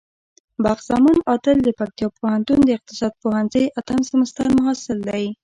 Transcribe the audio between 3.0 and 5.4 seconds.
پوهنځی اتم سمستر محصل دی.